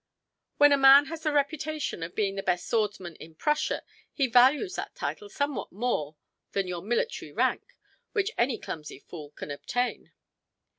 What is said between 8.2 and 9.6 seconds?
any clumsy fool can